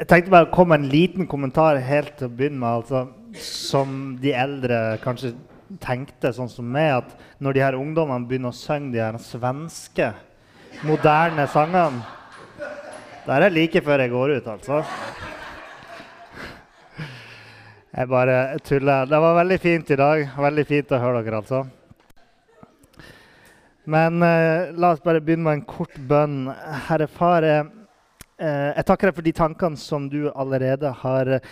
[0.00, 2.70] Jeg tenkte bare å komme med en liten kommentar helt til å begynne med.
[2.80, 3.00] altså,
[3.36, 5.34] Som de eldre kanskje
[5.76, 10.06] tenkte, sånn som meg, at når de her ungdommene begynner å synge de her svenske,
[10.88, 12.00] moderne sangene
[13.26, 14.78] Der er like før jeg går ut, altså.
[17.92, 19.04] Jeg bare tuller.
[19.04, 20.22] Det var veldig fint i dag.
[20.38, 21.60] Veldig fint å høre dere, altså.
[23.84, 26.48] Men eh, la oss bare begynne med en kort bønn.
[26.88, 27.68] Herre Far, eh,
[28.40, 31.48] jeg takker deg for de tankene som du allerede har eh,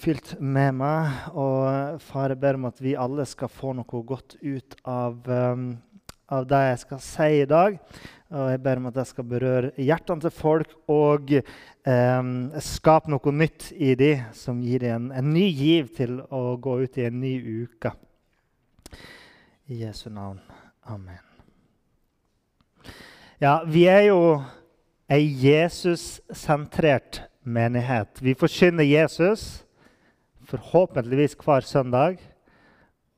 [0.00, 1.28] fylt med meg.
[1.32, 5.70] Og far, jeg ber om at vi alle skal få noe godt ut av, um,
[6.28, 7.80] av det jeg skal si i dag.
[8.30, 11.32] Og jeg ber om at jeg skal berøre hjertene til folk og
[11.88, 12.30] um,
[12.68, 16.78] skape noe nytt i de, som gir dem en, en ny giv til å gå
[16.84, 17.96] ut i en ny uke.
[19.70, 20.40] I Jesu navn.
[20.90, 21.24] Amen.
[23.40, 24.20] Ja, vi er jo
[25.10, 28.22] ei Jesus-sentrert menighet.
[28.22, 29.66] Vi forkynner Jesus
[30.46, 32.18] forhåpentligvis hver søndag.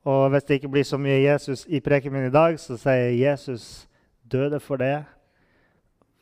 [0.03, 3.13] Og hvis det ikke blir så mye Jesus i preken min i dag, så sier
[3.13, 3.87] Jesus
[4.25, 5.05] døde for det,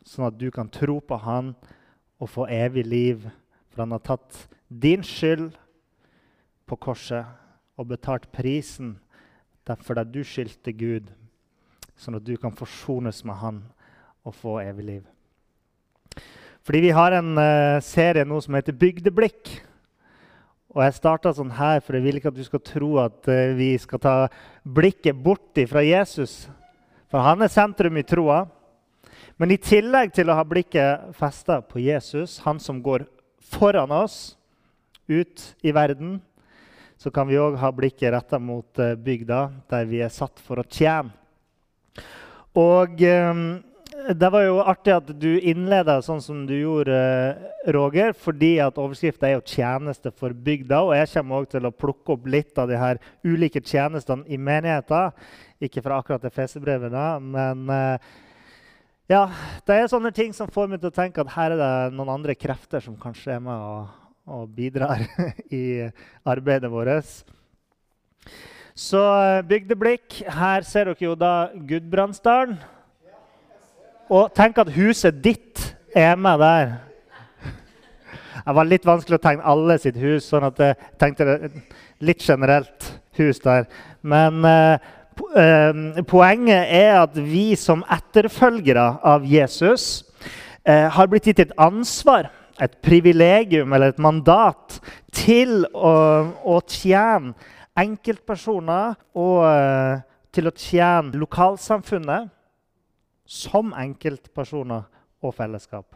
[0.06, 1.54] sånn at du kan tro på han
[2.20, 3.24] og få evig liv.
[3.72, 5.56] For han har tatt din skyld
[6.68, 7.26] på korset
[7.80, 8.98] og betalt prisen
[9.72, 11.06] fordi du skyldte Gud,
[11.96, 13.64] sånn at du kan forsones med han
[14.28, 15.11] og få evig liv.
[16.62, 19.50] Fordi vi har en uh, serie nå som heter Bygdeblikk.
[20.72, 23.54] Og jeg starta sånn her, for jeg vil ikke at du skal tro at uh,
[23.58, 24.16] vi skal ta
[24.62, 26.46] blikket bort fra Jesus.
[27.10, 28.44] For han er sentrum i troa.
[29.42, 33.08] Men i tillegg til å ha blikket festa på Jesus, han som går
[33.42, 34.36] foran oss
[35.10, 36.20] ut i verden,
[37.02, 40.62] så kan vi òg ha blikket retta mot uh, bygda, der vi er satt for
[40.62, 41.10] å tjene.
[42.54, 43.02] Og...
[43.02, 43.44] Um,
[44.10, 46.96] det var jo artig at du innleda sånn som du gjorde,
[47.76, 48.16] Roger.
[48.18, 50.82] Fordi at overskrifta er jo 'tjeneste for bygda'.
[50.82, 54.38] Og jeg kommer også til å plukke opp litt av de her ulike tjenestene i
[54.38, 55.12] menigheten.
[55.62, 56.92] Ikke fra akkurat det fesebrevet,
[57.22, 57.98] men eh,
[59.10, 59.30] ja,
[59.68, 62.10] det er sånne ting som får meg til å tenke at her er det noen
[62.10, 63.88] andre krefter som kanskje er med og,
[64.26, 65.04] og bidrar
[65.52, 65.92] i
[66.26, 67.24] arbeidet vårt.
[68.74, 70.24] Så eh, bygdeblikk.
[70.32, 72.58] Her ser dere jo da Gudbrandsdalen.
[74.12, 75.62] Og tenk at huset ditt
[75.96, 76.72] er med der.
[78.42, 81.28] Det var litt vanskelig å tegne alle sitt hus, sånn at jeg tenkte
[82.04, 83.70] litt generelt hus der.
[84.04, 84.90] Men eh,
[85.40, 90.04] eh, poenget er at vi som etterfølgere av Jesus
[90.66, 92.28] eh, har blitt gitt et ansvar,
[92.60, 94.82] et privilegium eller et mandat
[95.16, 95.96] til å,
[96.44, 97.32] å tjene
[97.80, 100.04] enkeltpersoner og eh,
[100.36, 102.28] til å tjene lokalsamfunnet
[103.32, 104.88] som enkeltpersoner
[105.24, 105.96] og fellesskap.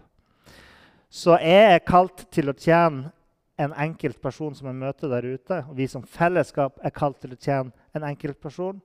[1.12, 3.12] Så jeg er kalt til å tjene
[3.60, 5.62] en enkeltperson som jeg møter der ute.
[5.70, 8.80] Og vi som fellesskap er kalt til å tjene en enkeltperson.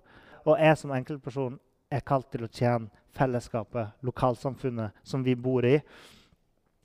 [0.46, 1.58] Og jeg som enkeltperson
[1.90, 5.76] er kalt til å tjene fellesskapet, lokalsamfunnet som vi bor i.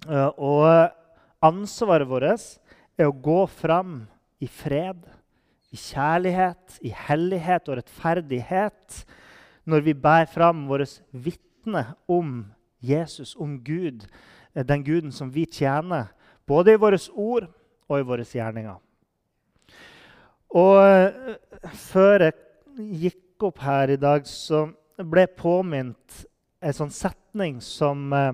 [0.09, 2.30] Eh, og ansvaret vårt
[2.97, 4.00] er å gå fram
[4.42, 5.06] i fred,
[5.74, 9.02] i kjærlighet, i hellighet og rettferdighet
[9.70, 12.46] når vi bærer fram vårt vitne vitne om
[12.81, 14.08] Jesus, om Gud,
[14.53, 16.08] eh, den guden som vi tjener,
[16.46, 17.48] både i våre ord
[17.90, 18.78] og i våre gjerninger.
[20.50, 21.36] Og eh,
[21.74, 22.34] før jeg
[22.78, 26.26] gikk opp her i dag, så ble jeg påminnet
[26.62, 28.34] en sånn setning som, eh,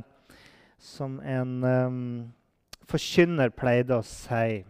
[0.78, 2.33] som en um,
[2.88, 4.63] forkynner pleide å si.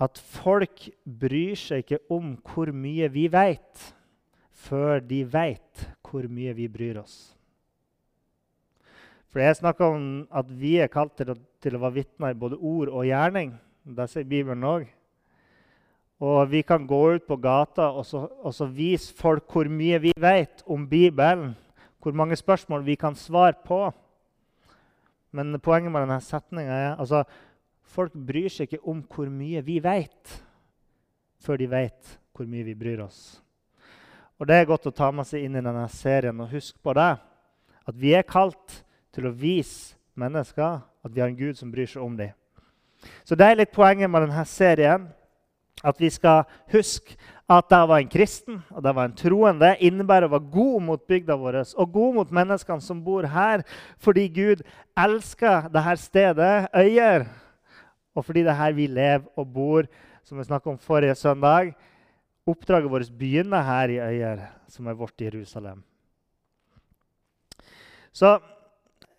[0.00, 3.94] At folk bryr seg ikke om hvor mye vi vet,
[4.50, 7.30] før de vet hvor mye vi bryr oss.
[9.30, 12.38] For Jeg snakka om at vi er kalt til å, til å være vitner i
[12.38, 13.52] både ord og gjerning.
[13.86, 14.88] Det sier Bibelen òg.
[16.20, 20.00] Og vi kan gå ut på gata og, så, og så vise folk hvor mye
[20.02, 21.54] vi vet om Bibelen.
[22.02, 23.86] Hvor mange spørsmål vi kan svare på.
[25.30, 27.22] Men poenget med denne setninga er altså,
[27.86, 30.34] folk bryr seg ikke om hvor mye vi vet,
[31.40, 33.38] før de vet hvor mye vi bryr oss.
[34.40, 36.38] Og Det er godt å ta med seg inn i denne serien.
[36.40, 37.12] Og huske på det,
[37.86, 38.80] at vi er kalt
[39.12, 42.32] til å vise mennesker at vi har en Gud som bryr seg om dem.
[43.24, 45.08] Så det er litt poenget med denne serien.
[45.84, 47.16] At vi skal huske
[47.50, 49.70] at det var en kristen og det var en troende.
[49.80, 53.64] innebærer å være god mot bygda vår og god mot menneskene som bor her,
[53.98, 54.62] fordi Gud
[54.96, 57.26] elsker dette stedet, Øyer,
[58.14, 59.88] og fordi det er her vi lever og bor,
[60.22, 61.72] som vi snakket om forrige søndag.
[62.48, 65.82] Oppdraget vårt begynner her i Øyer, som er vårt Jerusalem.
[68.12, 68.38] Så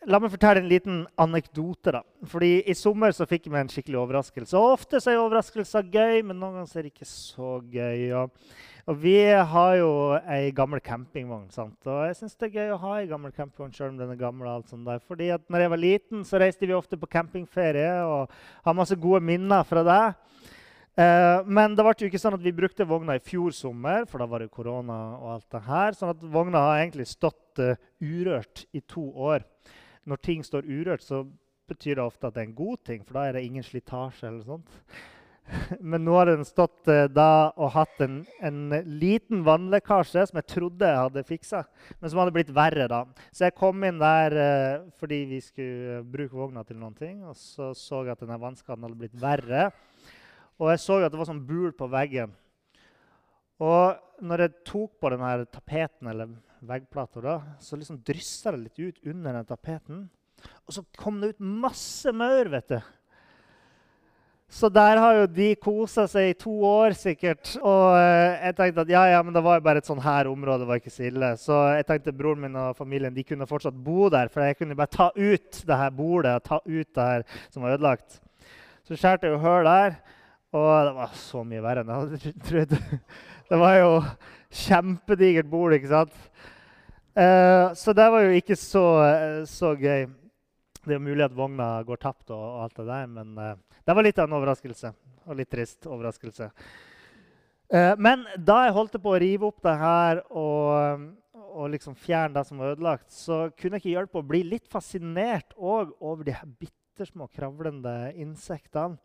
[0.09, 1.91] La meg fortelle en liten anekdote.
[1.93, 2.01] da.
[2.25, 4.57] Fordi I sommer så fikk vi en skikkelig overraskelse.
[4.57, 8.07] Og Ofte så er overraskelser gøy, men noen ganger er det ikke så gøy.
[8.17, 8.31] Og,
[8.89, 9.91] og Vi har jo
[10.25, 11.51] ei gammel campingvogn.
[11.53, 11.77] sant?
[11.85, 14.17] Og jeg syns det er gøy å ha ei gammel campingvogn selv om den er
[14.23, 14.47] gammel.
[14.47, 15.05] og alt sånt der.
[15.05, 18.33] Fordi at når jeg var liten, så reiste vi ofte på campingferie og
[18.65, 20.15] har masse gode minner fra det.
[20.99, 24.27] Eh, men det ble ikke sånn at vi brukte vogna i fjor sommer, for da
[24.27, 24.99] var det korona.
[25.19, 29.45] og alt det her, sånn at Vogna har egentlig stått uh, urørt i to år.
[30.03, 31.23] Når ting står urørt, så
[31.71, 34.27] betyr det ofte at det er en god ting, for da er det ingen slitasje.
[34.27, 34.67] eller sånt.
[35.91, 40.49] Men nå har den stått uh, da og hatt en, en, liten vannlekkasje som jeg
[40.51, 41.63] trodde jeg hadde fiksa,
[41.99, 42.89] men som hadde blitt verre.
[42.91, 43.05] da.
[43.31, 47.39] Så jeg kom inn der uh, fordi vi skulle bruke vogna til noen ting, og
[47.39, 49.71] så så jeg at denne vannskaden hadde blitt verre.
[50.61, 52.35] Og jeg så jo at det var sånn bul på veggen.
[53.61, 59.05] Og når jeg tok på denne tapeten, eller veggplata, så liksom dryssa det litt ut
[59.09, 60.03] under den tapeten.
[60.65, 62.79] Og så kom det ut masse maur, vet du.
[64.51, 67.53] Så der har jo de kosa seg i to år sikkert.
[67.63, 70.27] Og eh, jeg tenkte at ja, ja, men det var jo bare et sånn her
[70.27, 70.65] område.
[70.65, 71.29] det var ikke så ille.
[71.39, 74.27] Så jeg tenkte broren min og familien de kunne fortsatt bo der.
[74.33, 77.77] For jeg kunne bare ta ut det her bordet ta ut det her som var
[77.77, 78.19] ødelagt.
[78.83, 79.95] Så skjærte jeg jo hull der.
[80.51, 82.73] Og det var så mye verre enn jeg hadde trodd.
[83.51, 83.91] Det var jo
[84.61, 86.17] kjempedigert bord, ikke sant?
[87.15, 88.83] Uh, så det var jo ikke så,
[89.47, 90.09] så, gøy.
[90.81, 93.79] Det er jo mulig at vogna går tapt, og, og alt det der, men uh,
[93.87, 94.93] det var litt av en overraskelse.
[95.29, 96.49] Og litt trist overraskelse.
[97.71, 101.07] Uh, men da jeg holdt på å rive opp det her og,
[101.51, 104.67] og liksom fjerne det som var ødelagt, så kunne jeg ikke hjelpe å bli litt
[104.71, 106.55] fascinert over de her
[106.91, 108.99] bittersmå kravlende insektene.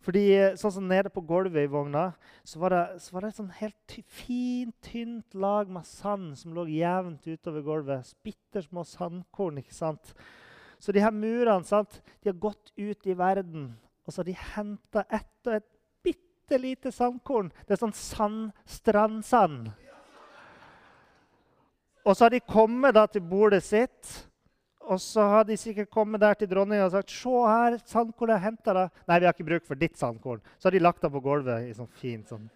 [0.00, 2.12] Fordi sånn som Nede på gulvet i vogna
[2.46, 6.54] så var det, så var det et sånn helt fint, tynt lag med sand som
[6.54, 8.14] lå jevnt utover gulvet.
[8.24, 9.58] Bittersmå sandkorn.
[9.58, 10.14] ikke sant?
[10.78, 12.00] Så de her murene sant?
[12.22, 13.74] de har gått ut i verden,
[14.06, 15.68] og så har de henta ett og et
[16.06, 17.50] bitte lite sandkorn.
[17.66, 19.72] Det er sånn sand, strandsand.
[22.06, 24.25] Og så har de kommet da til bordet sitt
[24.86, 28.44] og så har de sikkert kommet der til dronninga og sagt Se her, sandkornet er
[28.44, 28.74] henta.
[29.08, 30.42] Nei, vi har ikke bruk for ditt sandkorn.
[30.58, 32.46] Så har de lagt det på gulvet i sånn fint sånn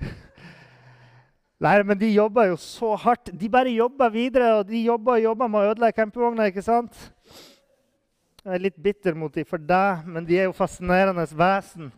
[1.64, 3.30] Nei, men de jobber jo så hardt.
[3.32, 6.48] De bare jobber videre, og de jobber og jobber med å ødelegge campingvogna.
[6.50, 6.98] ikke sant?
[8.44, 11.92] Jeg er litt bitter mot dem for deg, men de er jo fascinerende vesen.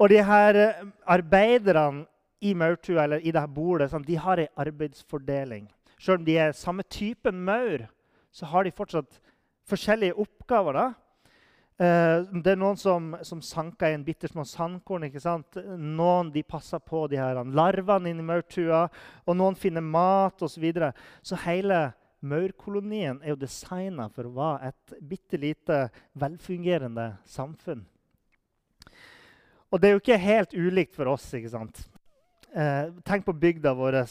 [0.00, 2.06] Og de her eh, arbeiderne
[2.42, 5.66] i maurtua eller i dette bordet sånn, de har ei arbeidsfordeling.
[6.00, 7.84] Selv om de er samme type maur,
[8.32, 9.20] så har de fortsatt
[9.68, 10.78] forskjellige oppgaver.
[10.78, 10.88] da.
[11.82, 15.08] Eh, det er noen som, som sanker i en bitte små sandkorn.
[15.08, 15.58] ikke sant?
[15.76, 18.86] Noen de passer på de her larvene inni maurtua,
[19.26, 20.56] og noen finner mat osv.
[20.56, 20.92] Så, videre.
[21.22, 21.84] så hele
[22.22, 25.86] maurkolonien er jo designa for å være et bitte lite
[26.20, 27.82] velfungerende samfunn.
[29.72, 31.32] Og det er jo ikke helt ulikt for oss.
[31.34, 31.86] ikke sant?
[32.52, 34.02] Eh, tenk på bygda vår.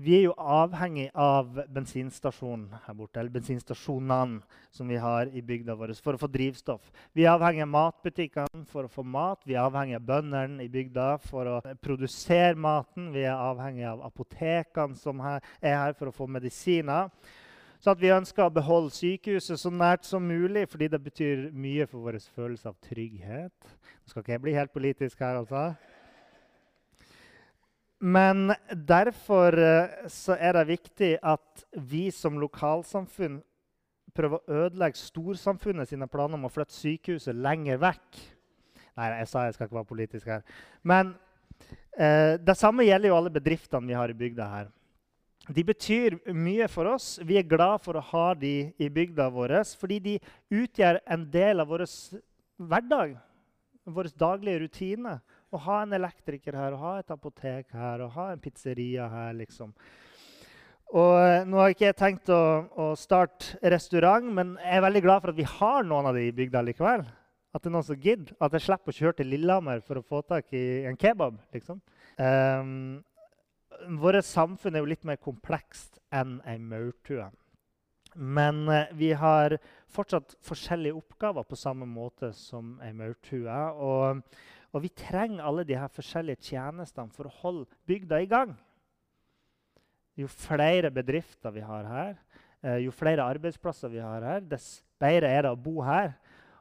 [0.00, 4.38] Vi er jo avhengig av bensinstasjonen her borte, eller bensinstasjonene
[4.72, 6.86] som vi har i bygda vår for å få drivstoff.
[7.12, 9.42] Vi er avhengig av matbutikkene for å få mat.
[9.44, 13.10] Vi er avhengig av bøndene i bygda for å produsere maten.
[13.12, 17.12] Vi er avhengig av apotekene som er her for å få medisiner.
[17.84, 22.08] Så vi ønsker å beholde sykehuset så nært som mulig, fordi det betyr mye for
[22.08, 23.72] vår følelse av trygghet.
[24.00, 25.74] Nå skal ikke jeg bli helt politisk her, altså.
[28.00, 33.42] Men derfor eh, så er det viktig at vi som lokalsamfunn
[34.16, 38.20] prøver å ødelegge storsamfunnet sine planer om å flytte sykehuset lenger vekk.
[38.96, 40.44] Nei, jeg sa jeg skal ikke være politisk her.
[40.82, 41.12] Men
[41.92, 44.70] eh, det samme gjelder jo alle bedriftene vi har i bygda her.
[45.50, 47.18] De betyr mye for oss.
[47.26, 50.16] Vi er glad for å ha de i bygda vår fordi de
[50.52, 51.84] utgjør en del av vår
[52.56, 53.16] hverdag,
[53.84, 55.18] vår daglige rutine.
[55.50, 59.32] Å ha en elektriker her, å ha et apotek her, å ha en pizzeria her,
[59.40, 59.72] liksom.
[60.90, 62.42] Og eh, Nå har ikke jeg tenkt å,
[62.74, 66.26] å, starte restaurant, men jeg er veldig glad for at vi har noen av de
[66.28, 67.04] i bygda likevel.
[67.50, 68.34] At det er noen som gidder.
[68.42, 71.38] At jeg slipper å kjøre til Lillehammer for å få tak i en kebab.
[71.54, 71.80] liksom.
[72.18, 73.02] Um,
[74.00, 77.30] Vårt samfunn er jo litt mer komplekst enn ei maurtue.
[78.14, 79.56] Men eh, vi har
[79.90, 83.60] fortsatt forskjellige oppgaver på samme måte som ei maurtue.
[83.78, 84.22] Og,
[84.72, 88.52] og, vi trenger alle de her forskjellige tjenestene for å holde bygda i gang.
[90.18, 92.18] Jo flere bedrifter vi har her,
[92.62, 96.14] eh, jo flere arbeidsplasser vi har her, dess bedre er det å bo her.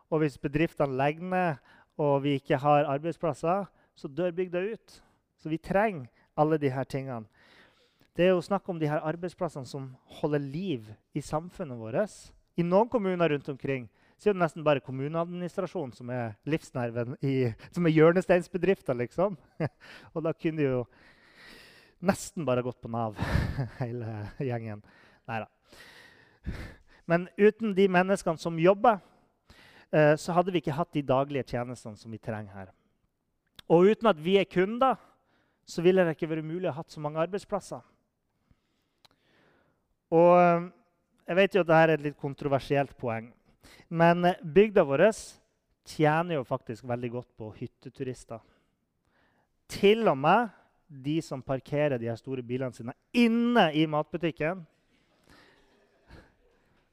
[0.09, 1.57] Og hvis bedriftene legger ned
[1.99, 5.01] og vi ikke har arbeidsplasser, så dør bygda ut.
[5.37, 6.07] Så vi trenger
[6.39, 7.27] alle disse tingene.
[8.15, 12.31] Det er jo snakk om de her arbeidsplassene som holder liv i samfunnet vårt.
[12.59, 13.85] I noen kommuner rundt omkring
[14.19, 19.37] så er det nesten bare kommuneadministrasjonen som er livsnerven, i, som er hjørnesteinsbedrifta, liksom.
[20.13, 20.81] Og da kunne de jo
[22.03, 23.15] nesten bare gått på Nav,
[23.81, 24.83] hele gjengen.
[25.29, 25.47] Nei da.
[27.09, 28.99] Men uten de menneskene som jobber,
[29.95, 32.75] eh, så hadde vi ikke hatt de daglige tjenestene som vi trenger her.
[33.71, 34.99] Og uten at vi er kunder,
[35.69, 37.81] så ville det ikke vært mulig å ha så mange arbeidsplasser.
[40.11, 40.69] Og eh,
[41.29, 43.31] jeg vet jo at dette er et litt kontroversielt poeng.
[43.87, 45.09] Men eh, bygda vår
[45.89, 48.39] tjener jo faktisk veldig godt på hytteturister.
[49.69, 50.49] Til og med
[50.89, 54.67] de som parkerer de her store bilene sine inne i matbutikken.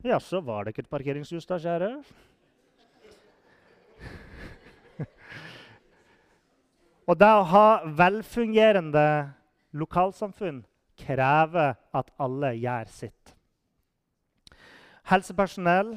[0.05, 2.03] Ja, så var det ikke et parkeringshus da, kjære.
[7.09, 9.33] Og det å ha velfungerende
[9.77, 10.65] lokalsamfunn
[11.01, 13.35] krever at alle gjør sitt.
[15.07, 15.97] Helsepersonell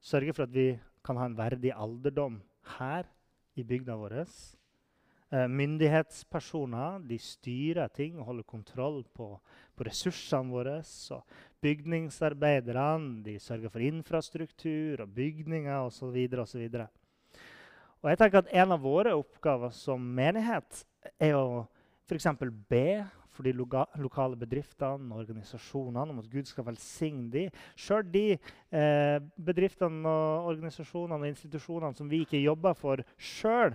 [0.00, 0.72] sørger for at vi
[1.04, 2.40] kan ha en verdig alderdom
[2.78, 3.08] her
[3.56, 4.16] i bygda vår.
[5.30, 9.28] Eh, myndighetspersoner de styrer ting og holder kontroll på,
[9.76, 10.80] på ressursene våre.
[11.14, 11.22] Og
[11.62, 16.16] bygningsarbeiderne de sørger for infrastruktur og bygninger osv.
[16.42, 16.66] osv.
[18.00, 20.84] Jeg tenker at En av våre oppgaver som menighet
[21.20, 21.68] er å
[22.08, 22.26] f.eks.
[22.68, 23.04] be
[23.40, 27.54] for de loka lokale bedriftene og organisasjonene om at Gud skal velsigne dem.
[27.72, 33.72] Sjøl de eh, bedriftene, og organisasjonene og institusjonene som vi ikke jobber for sjøl.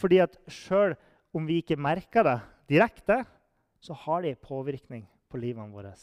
[0.00, 0.96] Fordi at sjøl
[1.36, 2.38] om vi ikke merker det
[2.74, 3.22] direkte,
[3.78, 5.94] så har de påvirkning på livene våre.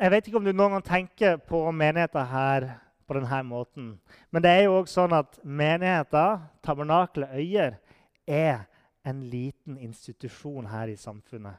[0.00, 2.70] Jeg vet ikke om du noen gang tenker på menigheter her
[3.04, 3.94] på denne måten.
[4.32, 7.76] Men det er jo også sånn at menigheter, tabernakle øyer,
[8.24, 8.64] er
[9.04, 11.58] en liten institusjon her i samfunnet.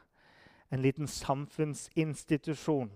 [0.72, 2.90] En liten samfunnsinstitusjon.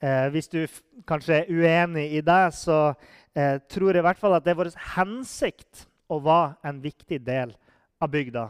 [0.00, 0.62] Eh, hvis du
[1.08, 2.94] kanskje er uenig i det, så
[3.36, 7.20] eh, tror jeg i hvert fall at det er vår hensikt å være en viktig
[7.26, 7.52] del
[8.00, 8.48] av bygda.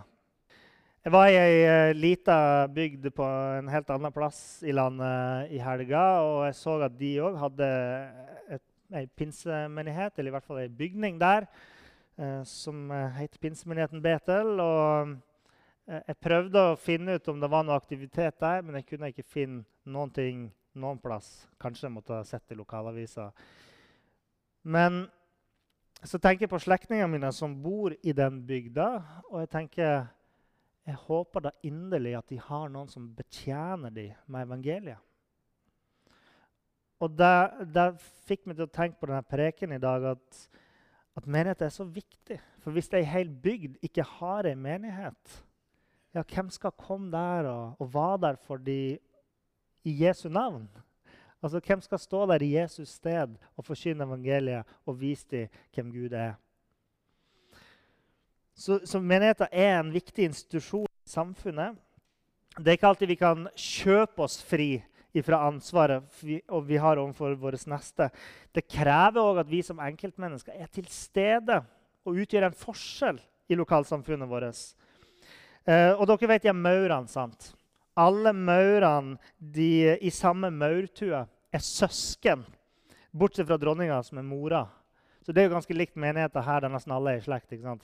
[1.00, 2.34] Jeg var i ei uh, lita
[2.68, 6.02] bygd på en helt annen plass i landet i helga.
[6.20, 7.68] Og jeg så at de òg hadde
[8.92, 11.79] ei pinsemenighet, eller i hvert fall ei bygning der eh,
[12.44, 14.60] som eh, heter Pinsemenigheten Betel.
[14.60, 15.14] og
[15.86, 19.10] eh, Jeg prøvde å finne ut om det var noe aktivitet der, men jeg kunne
[19.12, 20.44] ikke finne noen ting
[20.80, 21.48] noen plass.
[21.60, 23.30] Kanskje jeg måtte ha sett i lokalavisa.
[24.62, 25.06] Men
[26.04, 28.88] så tenker jeg på slektningene mine som bor i den bygda.
[29.32, 30.08] Og jeg tenker
[30.86, 35.00] jeg håper da inderlig at de har noen som betjener dem med evangeliet.
[37.00, 37.36] Og det,
[37.72, 37.86] det
[38.28, 40.40] fikk meg til å tenke på denne preken i dag at
[41.20, 42.38] at menighet er så viktig.
[42.60, 45.40] For hvis ei hel bygd ikke har ei menighet,
[46.14, 48.98] ja, hvem skal komme der og, og være der for de
[49.84, 50.68] i Jesu navn?
[51.42, 55.92] Altså, Hvem skal stå der i Jesus sted og forkynne evangeliet og vise dem hvem
[55.92, 56.34] Gud er?
[58.54, 61.78] Så, så menigheten er en viktig institusjon i samfunnet.
[62.58, 64.82] Det er ikke alltid vi kan kjøpe oss fri
[65.26, 68.10] fra ansvaret vi, og vi har overfor vår neste.
[68.54, 71.60] Det krever òg at vi som enkeltmennesker er til stede
[72.06, 73.18] og utgjør en forskjell
[73.50, 74.60] i lokalsamfunnet vårt.
[75.66, 77.52] Eh, og dere vet jeg maurene, sant?
[77.98, 79.18] Alle maurene
[80.00, 82.44] i samme maurtue er søsken,
[83.10, 84.62] bortsett fra dronninga, som er mora.
[85.26, 87.50] Så det er jo ganske likt menigheten her der nesten alle er i slekt.
[87.52, 87.82] ikke sant?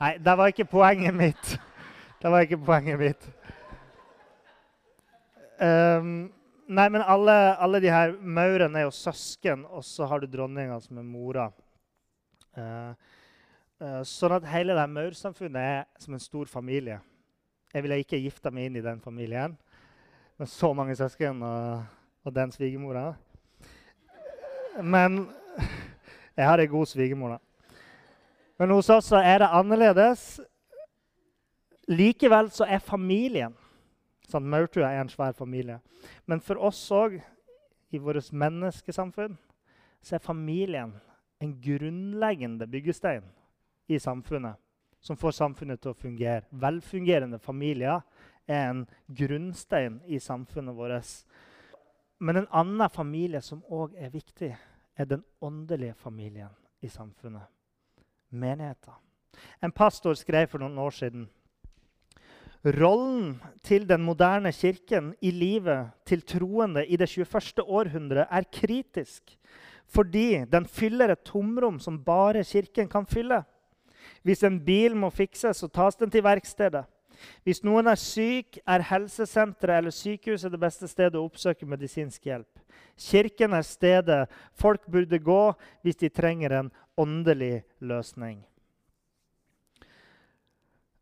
[0.00, 1.56] Nei, det var ikke poenget mitt.
[2.22, 3.24] Det var ikke poenget mitt.
[5.56, 6.28] Um,
[6.68, 10.76] nei, men alle, alle de her maurene er jo søsken, og så har du dronninga
[10.84, 11.46] som er mora.
[12.56, 12.92] Uh,
[13.80, 17.00] uh, sånn at hele det maursamfunnet er som en stor familie.
[17.72, 19.56] Jeg ville ikke gifta meg inn i den familien
[20.36, 21.82] med så mange søsken og,
[22.24, 23.08] og den svigermora.
[24.84, 25.22] Men
[26.36, 27.72] jeg har ei god svigermor, da.
[28.60, 30.34] Men hos oss er det annerledes.
[31.88, 33.56] Likevel så er familien
[34.26, 35.78] Sånn, Maurtua er en svær familie.
[36.26, 37.20] Men for oss òg,
[37.94, 39.36] i vårt menneskesamfunn,
[40.02, 40.96] så er familien
[41.42, 43.24] en grunnleggende byggestein
[43.86, 44.58] i samfunnet
[45.00, 46.46] som får samfunnet til å fungere.
[46.50, 48.02] Velfungerende familier
[48.46, 51.12] er en grunnstein i samfunnet vårt.
[52.18, 54.50] Men en annen familie som òg er viktig,
[54.96, 56.50] er den åndelige familien
[56.82, 57.46] i samfunnet.
[58.30, 58.94] Menigheten.
[59.62, 61.26] En pastor skrev for noen år siden
[62.66, 67.62] Rollen til den moderne kirken i livet til troende i det 21.
[67.62, 69.36] århundret er kritisk
[69.86, 73.44] fordi den fyller et tomrom som bare kirken kan fylle.
[74.26, 76.82] Hvis en bil må fikses, så tas den til verkstedet.
[77.46, 82.50] Hvis noen er syk, er helsesenteret eller sykehuset det beste stedet å oppsøke medisinsk hjelp.
[82.98, 84.20] Kirken er stedet
[84.58, 85.54] folk burde gå
[85.86, 88.42] hvis de trenger en åndelig løsning.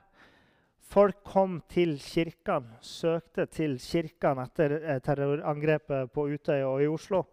[0.78, 7.26] Folk kom til kirkene, søkte til kirkene etter eh, terrorangrepet på Utøya og i Oslo.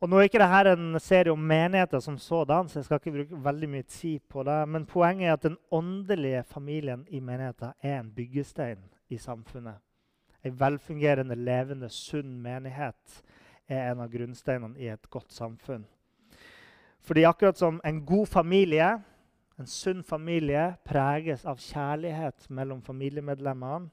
[0.00, 3.12] Og nå er ikke dette en serie om menigheter som sådan, så jeg skal ikke
[3.18, 4.56] bruke veldig mye tid på det.
[4.72, 8.80] Men poenget er at den åndelige familien i menigheten er en byggestein
[9.12, 9.76] i samfunnet.
[10.44, 13.20] En velfungerende, levende, sunn menighet
[13.68, 15.84] er en av grunnsteinene i et godt samfunn.
[17.04, 18.88] Fordi akkurat som en god familie,
[19.60, 23.92] en sunn familie, preges av kjærlighet mellom familiemedlemmene,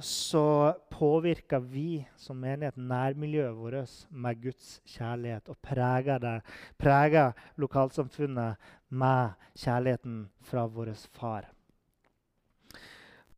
[0.00, 6.38] så påvirker vi som menighet nærmiljøet vårt med Guds kjærlighet og preger, det,
[6.80, 8.56] preger lokalsamfunnet
[8.88, 11.50] med kjærligheten fra vår far.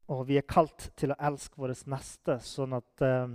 [0.08, 3.34] Og vi er kalt til å elske vår neste, sånn at eh,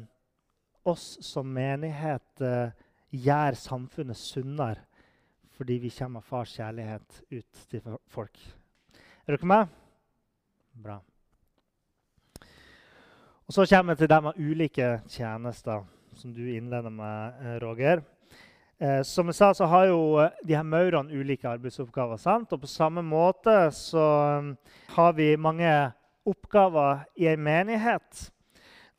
[0.88, 2.72] oss som menighet eh,
[3.10, 4.86] gjør samfunnet sunnere
[5.60, 8.38] fordi vi kommer av fars kjærlighet ut til folk.
[9.28, 9.74] Er dere med?
[10.80, 11.02] Bra.
[13.50, 15.80] Og Så kommer vi til det med ulike tjenester,
[16.14, 18.02] som du innleder med, eh, Roger.
[18.80, 22.18] Eh, som jeg sa, så har jo eh, de her maurene ulike arbeidsoppgaver.
[22.18, 22.54] sant?
[22.54, 24.58] Og på samme måte så um,
[24.90, 25.92] har vi mange
[26.26, 28.32] oppgaver i en menighet.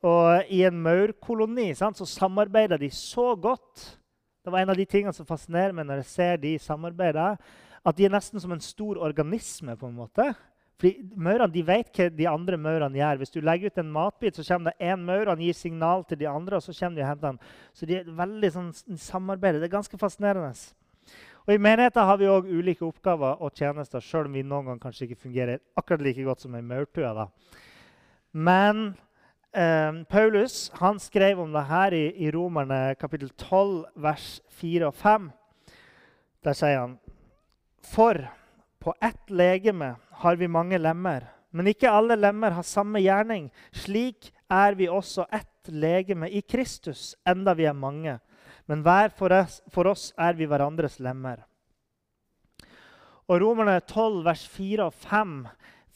[0.03, 4.01] Og i en maurkoloni sant, så samarbeider de så godt.
[4.45, 7.37] Det var en av de tingene som fascinerer meg når jeg ser de samarbeide.
[7.85, 9.77] at de er nesten som en stor organisme.
[9.77, 10.35] på en måte.
[10.81, 13.19] Fordi Maurene de vet hva de andre maurene gjør.
[13.21, 16.23] Hvis du legger ut en matbit, så kommer det én maur, han gir signal til
[16.23, 17.41] de andre, og så kommer de og henter den.
[17.77, 19.59] Så de er veldig sånn samarbeid.
[19.61, 20.55] Det er ganske fascinerende.
[21.45, 24.83] Og I menigheten har vi òg ulike oppgaver og tjenester, sjøl om vi noen ganger
[24.87, 27.13] kanskje ikke fungerer akkurat like godt som ei maurtue.
[27.17, 27.29] Da.
[28.33, 28.83] Men
[29.53, 34.29] eh, Paulus han skrev om det her i, i Romerne kapittel 12, vers
[34.63, 35.31] 4 og 5.
[36.47, 37.01] Der sier han
[37.85, 38.17] For
[38.81, 43.49] på ett legeme har vi mange lemmer, men ikke alle lemmer har samme gjerning.
[43.73, 48.19] Slik er vi også ett legeme i Kristus, enda vi er mange.
[48.71, 51.43] Men hver for oss, for oss er vi hverandres lemmer.
[53.31, 55.35] Og Romerne 12, vers 4 og 5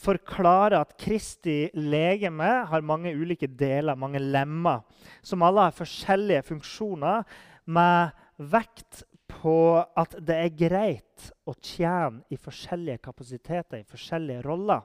[0.04, 4.82] forklarer at Kristi legeme har mange ulike deler, mange lemmer,
[5.22, 7.24] som alle har forskjellige funksjoner,
[7.64, 11.03] med vekt på at det er greit
[11.44, 14.82] å tjene i forskjellige kapasiteter, i forskjellige roller.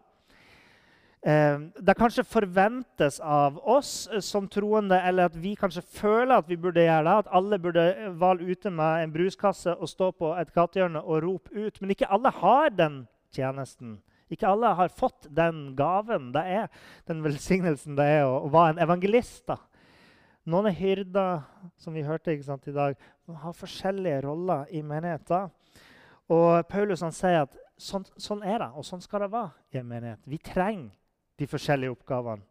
[1.19, 6.47] Eh, det kanskje forventes av oss eh, som troende, eller at vi kanskje føler at
[6.47, 7.87] vi burde gjøre det, at alle burde
[8.21, 11.81] valge ute med en bruskasse og stå på et gatehjørne og rope ut.
[11.81, 13.01] Men ikke alle har den
[13.35, 13.97] tjenesten.
[14.31, 16.67] Ikke alle har fått den gaven det er,
[17.09, 19.43] den velsignelsen det er å, være en evangelist.
[19.49, 19.57] da.
[20.47, 21.41] Noen er hyrder,
[21.81, 22.95] som vi hørte sant, i dag.
[23.27, 25.51] Har forskjellige roller i menigheten.
[26.29, 29.81] Og Paulus han sier at sånn, sånn, er det, og sånn skal det være i
[29.81, 30.21] en menighet.
[30.29, 30.93] Vi trenger
[31.39, 32.45] de forskjellige oppgavene.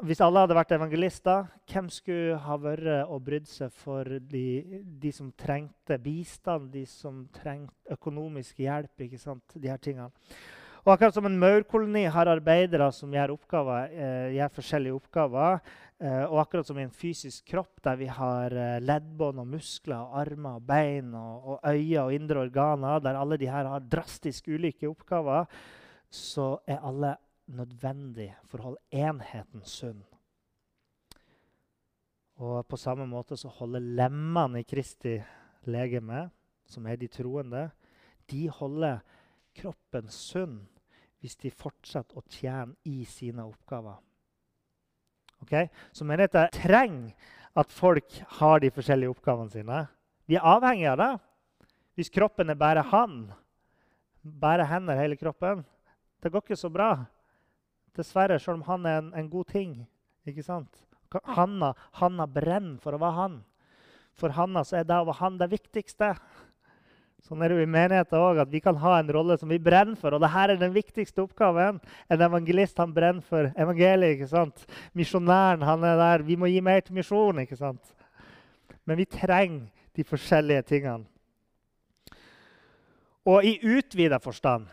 [0.00, 4.44] Hvis alle hadde vært evangelister, hvem skulle ha vært og brydd seg for de,
[4.80, 8.94] de, som trengte bistand, de som trengte økonomisk hjelp?
[9.04, 10.08] ikke sant, de her tingene.
[10.80, 15.60] Og akkurat som en maurkoloni har arbeidere som gjør, oppgaver, eh, gjør forskjellige oppgaver,
[16.00, 19.98] eh, og akkurat som i en fysisk kropp der vi har eh, leddbånd og muskler
[20.00, 23.80] og armer og bein og, og øyne og indre organer, der alle de her har
[23.80, 25.44] drastisk ulike oppgaver,
[26.08, 27.16] så er alle
[27.50, 30.00] nødvendig for å holde enheten sunn.
[32.40, 35.18] Og på samme måte så holder lemmene i Kristi
[35.68, 36.30] legeme,
[36.64, 37.68] som er de troende,
[38.30, 39.02] de holder
[39.60, 40.62] kroppen sunn
[41.20, 43.98] hvis de fortsetter å tjene i sine oppgaver.
[45.44, 45.68] Okay?
[45.92, 47.12] Så menigheten trenger
[47.60, 49.82] at folk har de forskjellige oppgavene sine.
[50.28, 51.12] Vi er avhengig av det.
[51.98, 53.24] Hvis kroppen er bare han,
[54.22, 55.64] bare hender hele kroppen,
[56.20, 56.92] det går ikke så bra.
[57.96, 59.74] Dessverre, selv om han er en, en god ting.
[60.28, 60.84] ikke sant?
[61.34, 63.38] Hanna, Hanna brenner for å være han.
[64.14, 66.12] For Hanna er det å være han det viktigste.
[67.20, 69.98] Sånn er det i menigheten òg, at vi kan ha en rolle som vi brenner
[70.00, 70.16] for.
[70.16, 71.80] Og dette er den viktigste oppgaven.
[72.08, 74.16] En evangelist han brenner for evangeliet.
[74.16, 74.64] ikke sant?
[74.96, 76.24] Misjonæren han er der.
[76.24, 77.42] Vi må gi mer til misjon.
[77.44, 77.94] ikke sant?
[78.86, 81.04] Men vi trenger de forskjellige tingene.
[83.28, 84.66] Og i utvida forstand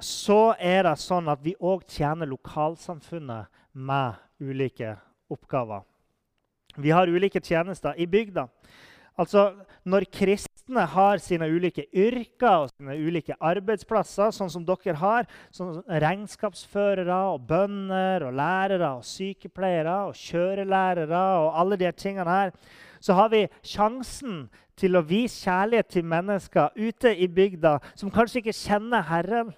[0.00, 4.94] så er det sånn at vi òg tjener lokalsamfunnet med ulike
[5.28, 5.84] oppgaver.
[6.80, 8.48] Vi har ulike tjenester i bygda.
[9.18, 15.28] Altså, Når kristne har sine ulike yrker og sine ulike arbeidsplasser, sånn som dere har,
[15.54, 22.54] sånn regnskapsførere og bønder og lærere og sykepleiere og kjørelærere og alle de tingene her,
[23.00, 24.44] så har vi sjansen
[24.80, 29.54] til å vise kjærlighet til mennesker ute i bygda som kanskje ikke kjenner Herren,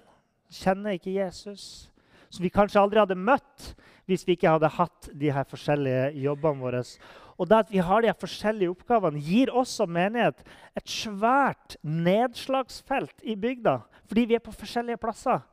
[0.51, 1.89] kjenner ikke Jesus,
[2.33, 3.73] som vi kanskje aldri hadde møtt
[4.09, 6.81] hvis vi ikke hadde hatt de her forskjellige jobbene våre.
[7.43, 10.45] Og det at vi har de forskjellige oppgavene, gir oss som menighet
[10.79, 13.81] et svært nedslagsfelt i bygda.
[14.07, 15.43] Fordi vi er på forskjellige plasser.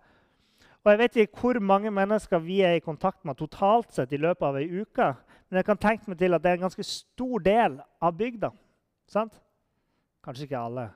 [0.85, 4.22] Og Jeg vet ikke hvor mange mennesker vi er i kontakt med totalt sett i
[4.22, 5.11] løpet av ei uke.
[5.50, 8.55] Men jeg kan tenke meg til at det er en ganske stor del av bygda.
[9.11, 9.35] Sant?
[10.22, 10.88] Kanskje ikke alle.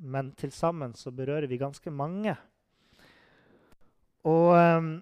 [0.00, 2.32] Men til sammen så berører vi ganske mange.
[4.24, 4.94] Og, ehm,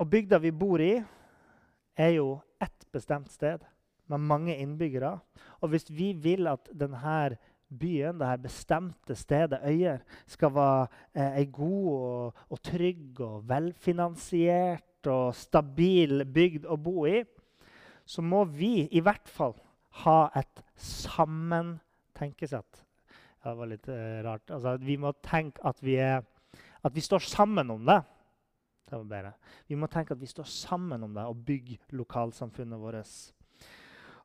[0.00, 0.94] og bygda vi bor i,
[1.96, 3.60] er jo ett bestemt sted
[4.08, 5.18] med mange innbyggere.
[5.60, 7.36] Og hvis vi vil at denne
[7.68, 15.06] byen, dette bestemte stedet Øyer, skal være eh, ei god og, og, trygg og velfinansiert
[15.06, 17.22] og stabil bygd å bo i,
[18.08, 19.54] så må vi i hvert fall
[20.04, 22.84] ha et sammentenkesett.
[23.42, 24.50] Ja, det var litt eh, rart.
[24.50, 26.22] Altså, vi må tenke at vi, er,
[26.82, 28.00] at vi står sammen om det.
[28.88, 29.32] Det.
[29.68, 33.34] Vi må tenke at vi står sammen om det og bygger lokalsamfunnet vårt.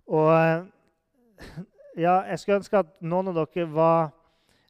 [0.09, 0.67] Og
[1.95, 4.11] ja, jeg skulle ønske at noen av dere var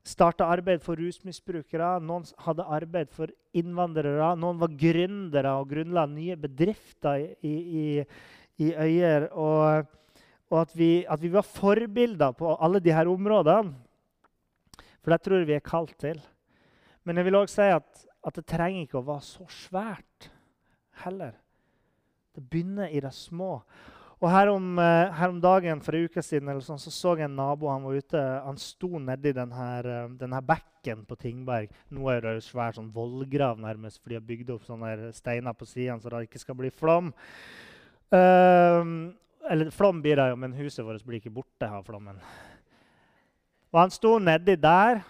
[0.04, 6.36] starta arbeid for rusmisbrukere, noen hadde arbeid for innvandrere, noen var gründere og grunnla nye
[6.40, 7.86] bedrifter i, i,
[8.60, 9.30] i øyer.
[9.32, 9.88] Og,
[10.52, 13.74] og at, vi, at, vi, var forbilder på alle disse områdene.
[15.04, 16.20] For det tror jeg vi er kalt til.
[17.04, 17.88] Men jeg vil òg si at,
[18.24, 20.30] at, det trenger ikke å være så svært
[21.04, 21.34] heller.
[22.36, 23.58] Det begynner i det små.
[24.24, 27.28] Og her om, eh, her om dagen for en uke siden sånn, så, så jeg
[27.28, 28.22] en nabo han var ute.
[28.46, 31.74] Han sto nedi denne, eh, denne bekken på Tingberg.
[31.92, 35.58] Nå er det jo svær sånn vollgrav nærmest, for de har bygd opp sånne steiner
[35.60, 37.12] på sidene så det ikke skal bli flom.
[38.14, 39.10] Uh,
[39.50, 42.20] eller flom blir det jo, men huset vårt blir ikke borte av flommen.
[43.74, 45.02] Og han sto nedi der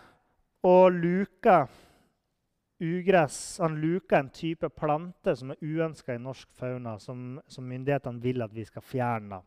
[0.64, 1.66] og luka
[2.84, 3.40] ugress.
[3.64, 8.44] Han luker en type plante som er uønska i norsk fauna, som, som myndighetene vil
[8.46, 9.42] at vi skal fjerne.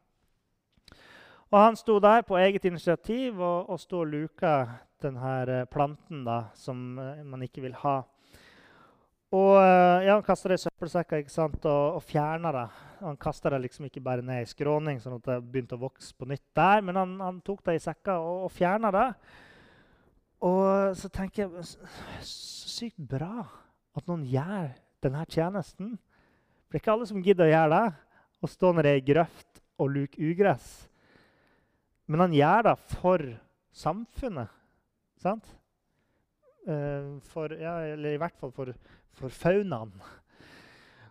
[1.53, 4.57] Og Han sto der på eget initiativ og, og sto og luka
[5.03, 8.01] denne planten da, som eh, man ikke vil ha.
[9.37, 11.65] Og eh, ja, Han kasta det i søppelsekker ikke sant?
[11.65, 12.67] og, og fjerna det.
[13.03, 16.15] Han kasta det liksom ikke bare ned i skråning, sånn at det begynte å vokse
[16.17, 19.09] på nytt der, men han, han tok det i sekker og, og fjerna det.
[20.45, 21.65] Og så tenker jeg
[22.27, 23.47] Så sykt bra
[23.97, 25.95] at noen gjør denne tjenesten.
[26.67, 27.87] For det er ikke alle som gidder å gjøre det,
[28.45, 30.67] å stå nede i grøft og luke ugress.
[32.07, 33.25] Men han gjør det for
[33.77, 34.53] samfunnet.
[35.23, 35.49] Sant?
[36.69, 38.75] Eh, for, ja, eller i hvert fall for,
[39.17, 39.95] for faunaen.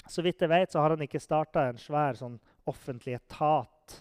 [0.05, 2.37] Så vidt jeg vet, så har han ikke starta en svær sånn,
[2.69, 3.95] offentlig etat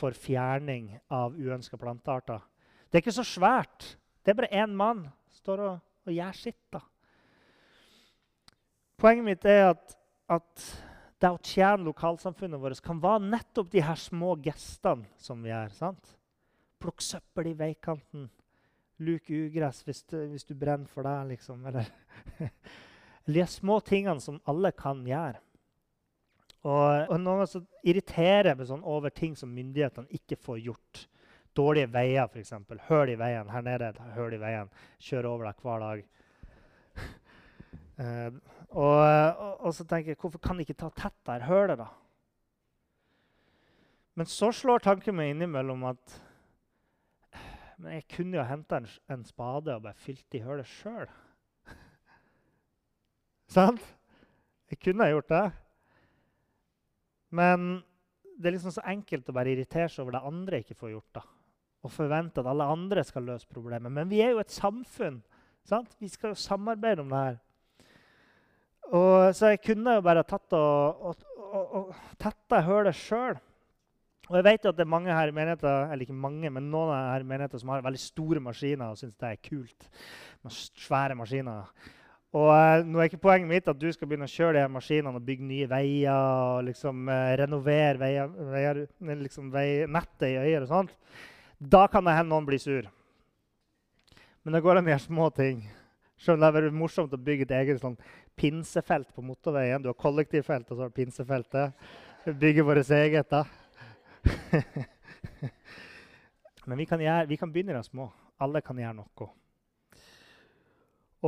[0.00, 2.42] for fjerning av uønska plantearter.
[2.90, 3.94] Det er ikke så svært.
[4.20, 6.62] Det er bare én mann som står og, og, gjør sitt.
[6.72, 6.82] da.
[9.00, 9.94] Poenget mitt er at,
[10.28, 10.66] at
[11.20, 15.72] det å tjene lokalsamfunnet vårt kan være nettopp de her små gestene som vi gjør.
[15.76, 16.14] sant?
[16.80, 18.28] Plukk søppel i veikanten
[19.00, 21.16] Luk ugress hvis du, hvis du brenner for det.
[21.32, 21.88] Liksom, eller
[23.24, 25.40] de små tingene som alle kan gjøre.
[26.60, 31.06] Og, og Noen ganger irriterer meg sånn over ting som myndighetene ikke får gjort.
[31.60, 32.54] Dårlige veier, f.eks.
[32.88, 33.50] Høl i veien.
[33.52, 34.70] Her nede er høl i veien.
[35.02, 36.02] Kjører over deg hver dag.
[38.00, 39.00] uh, og,
[39.66, 41.90] og, så tenker jeg, hvorfor kan de ikke ta tett der hølet, da?
[44.18, 46.18] Men så slår tanken meg innimellom at
[47.80, 51.08] men jeg kunne jo henta en, en, spade og bare fylt i hølet sjøl.
[53.54, 53.80] Sant?
[54.68, 55.46] Jeg kunne ha gjort det.
[57.40, 57.70] Men
[58.36, 61.22] det er liksom så enkelt å bare irritere seg over det andre ikke får gjort.
[61.22, 61.24] da.
[61.82, 63.92] Og forvente at alle andre skal løse problemet.
[63.92, 65.20] Men vi er jo et samfunn.
[65.66, 65.94] Sant?
[66.00, 67.38] Vi skal jo samarbeide om det her.
[68.90, 73.38] Og, så jeg kunne jo bare tatt og, og, og, og tetta hølet sjøl.
[74.30, 76.68] Og jeg vet jo at det er mange her i menigheter, eller ikke mange, men
[76.70, 79.88] noen her i menigheter som har veldig store maskiner og syns det er kult.
[80.42, 81.72] med svære maskiner.
[82.38, 84.70] Og eh, nå er ikke Poenget mitt at du skal begynne å kjøre de her
[84.70, 88.84] maskinene og bygge nye veier og liksom eh, renovere veier, veier,
[89.24, 90.94] liksom vei, nettet i øyer og sånt.
[91.60, 92.86] Da kan det hende noen blir sur.
[94.42, 95.58] Men det går an å gjøre små ting.
[96.20, 97.98] Selv om det er morsomt å bygge et eget sånn
[98.40, 99.82] pinsefelt på motorveien.
[99.82, 101.76] Du har kollektivfelt, og så har du pinsefeltet.
[102.40, 103.44] Bygge vårt eget, da.
[106.68, 108.08] Men vi kan, gjøre, vi kan begynne i det små.
[108.40, 109.28] Alle kan gjøre noe.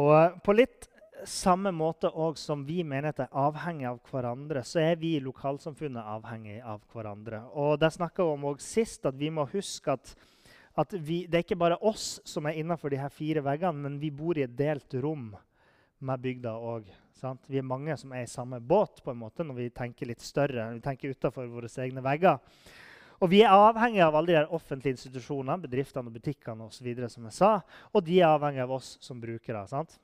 [0.01, 0.89] Og på litt
[1.29, 6.61] samme måte som vi menigheter er avhengig av hverandre, så er vi i lokalsamfunnet avhengig
[6.61, 7.45] av hverandre.
[7.55, 10.15] Og Det snakka vi om sist, at vi må huske at,
[10.77, 13.99] at vi, det er ikke bare oss som er innenfor de her fire veggene, men
[14.01, 15.33] vi bor i et delt rom
[16.03, 16.91] med bygda òg.
[17.47, 20.23] Vi er mange som er i samme båt på en måte når vi tenker litt
[20.25, 20.73] større.
[20.75, 22.41] Vi tenker utenfor våre egne vegger.
[23.23, 27.37] Og vi er avhengig av alle de offentlige institusjonene, bedriftene og butikkene videre, som jeg
[27.37, 27.53] sa,
[27.95, 29.63] og de er avhengig av oss som brukere.
[29.71, 30.01] sant?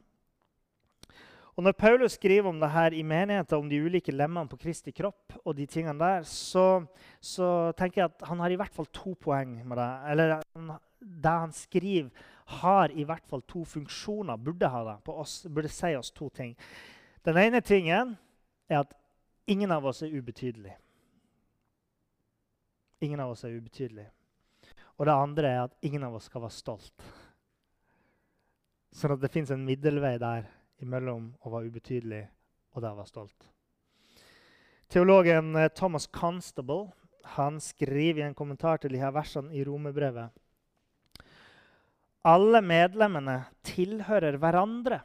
[1.59, 4.93] Og Når Paulus skriver om det her i menigheten, om de ulike lemmene på Kristi
[4.95, 6.85] kropp, og de tingene der, så,
[7.19, 9.89] så, tenker jeg at han har i hvert fall to poeng med det.
[10.13, 10.37] Eller
[11.03, 12.13] det han skriver,
[12.63, 16.29] har i hvert fall to funksjoner, burde ha det, på oss, burde si oss to
[16.31, 16.55] ting.
[17.27, 18.15] Den ene tingen
[18.71, 18.95] er at
[19.51, 20.77] ingen av oss er ubetydelig.
[23.03, 24.07] Ingen av oss er ubetydelig.
[24.95, 27.11] Og det andre er at ingen av oss skal være stolt.
[28.95, 30.47] Sånn at det fins en middelvei der
[30.85, 32.25] imellom å være ubetydelig
[32.75, 33.49] og der være stolt.
[34.89, 36.89] Teologen eh, Thomas Constable
[37.39, 40.33] han skriver i en kommentar til de her versene i Romebrevet
[42.27, 45.01] alle medlemmene tilhører hverandre.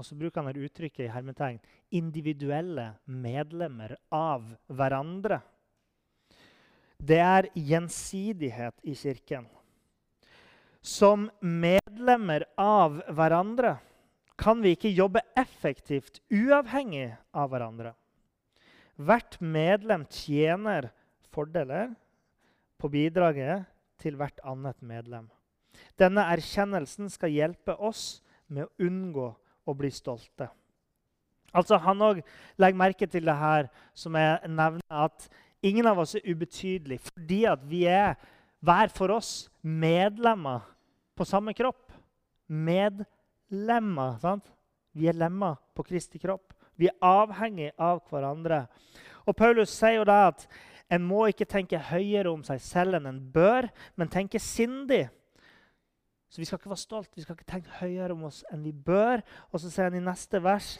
[0.00, 1.60] Og så bruker han uttrykket i hermetegn
[1.92, 5.40] individuelle medlemmer av hverandre.
[6.96, 9.46] Det er gjensidighet i Kirken.
[10.80, 13.76] Som medlemmer av hverandre
[14.40, 17.92] kan vi ikke jobbe effektivt uavhengig av hverandre.
[19.00, 20.90] Hvert medlem tjener
[21.32, 21.92] fordeler
[22.80, 23.68] på bidraget
[24.00, 25.28] til hvert annet medlem.
[26.00, 29.28] Denne erkjennelsen skal hjelpe oss med å unngå
[29.68, 30.48] å bli stolte.
[31.50, 32.20] Altså Han òg
[32.60, 35.28] legger merke til det her som jeg nevner, at
[35.60, 38.14] Ingen av oss er ubetydelige fordi at vi er
[38.64, 40.64] hver for oss medlemmer
[41.16, 41.92] på samme kropp.
[42.48, 43.08] Medlemmer.
[44.20, 44.50] Sant?
[44.92, 46.54] Vi er lemmer på Kristi kropp.
[46.76, 48.66] Vi er avhengig av hverandre.
[49.26, 50.46] Og Paulus sier jo da at
[50.90, 55.08] en må ikke tenke høyere om seg selv enn en bør, men tenke sindig.
[56.30, 58.72] Så vi skal ikke være stolt, vi skal ikke tenke høyere om oss enn vi
[58.72, 59.22] bør.
[59.50, 60.76] Og så sier han i neste vers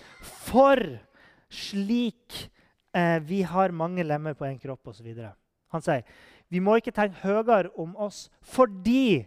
[0.47, 0.79] For
[1.51, 2.37] slik
[2.95, 5.11] eh, vi har mange lemmer på én kropp osv.
[5.75, 6.07] Han sier
[6.51, 9.23] vi må ikke tenke høyere om oss fordi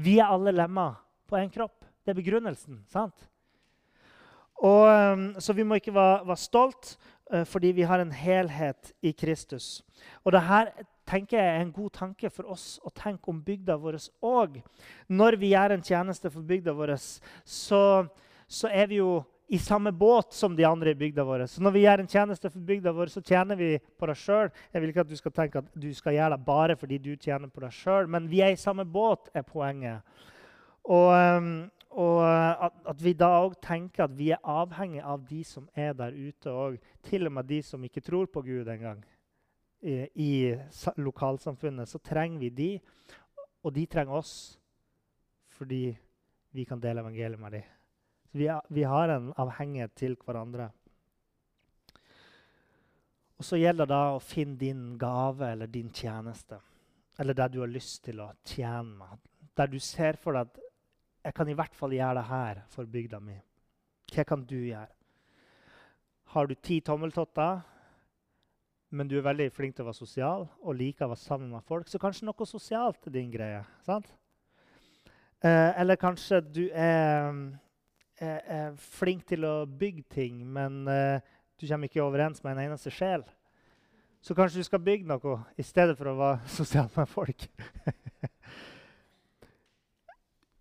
[0.00, 0.96] vi er alle lemmer
[1.28, 1.83] på én kropp.
[2.04, 2.84] Det er begrunnelsen.
[2.92, 3.28] sant?
[4.60, 6.96] Og, ehm, så vi må ikke være, være stolt
[7.32, 9.82] uh, fordi vi har en helhet i Kristus.
[10.24, 10.70] Og det her
[11.08, 14.60] tenker jeg er en god tanke for oss å tenke om bygda vår òg.
[15.08, 16.94] Når vi gjør en tjeneste for bygda vår,
[17.44, 17.82] så,
[18.48, 21.44] så er vi jo i samme båt som de andre i bygda vår.
[21.50, 24.52] Så når vi gjør en tjeneste for bygda vår, så tjener vi på deg sjøl.
[24.72, 27.12] Jeg vil ikke at du skal tenke at du skal gjøre det bare fordi du
[27.16, 30.00] tjener på deg sjøl, men vi er i samme båt, er poenget.
[30.84, 31.52] Og, ehm,
[31.94, 35.92] og at, at, vi da òg tenker at vi er avhengig av de som er
[35.94, 36.78] der ute òg.
[37.06, 39.04] Til og med de som ikke tror på Gud engang.
[39.84, 40.32] I, I
[40.98, 42.70] lokalsamfunnet så trenger vi de,
[43.62, 44.34] og de trenger oss
[45.54, 45.92] fordi
[46.54, 47.68] vi kan dele evangeliet med dem.
[48.34, 50.72] Vi, vi har en avhengighet til hverandre.
[53.38, 56.58] Og så gjelder det da å finne din gave eller din tjeneste.
[57.18, 59.22] Eller det du har lyst til å tjene med.
[59.54, 60.63] Der du ser for deg at
[61.24, 63.36] jeg kan i hvert fall gjøre det her for bygda mi.
[64.12, 64.90] Hva kan du gjøre?
[66.34, 67.62] Har du ti tommeltotter,
[68.94, 71.64] men du er veldig flink til å være sosial og liker å være sammen med
[71.66, 73.64] folk, så kanskje noe sosialt er din greie.
[73.86, 74.06] sant?
[75.44, 77.60] Eh, eller kanskje du er
[78.18, 81.24] er, er flink til å bygge ting, men eh,
[81.58, 83.24] du kommer ikke overens med en eneste sjel.
[84.24, 87.46] Så kanskje du skal bygge noe i stedet for å være sosial med folk.